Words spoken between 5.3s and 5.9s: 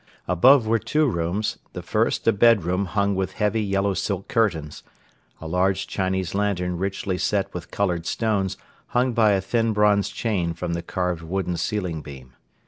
a large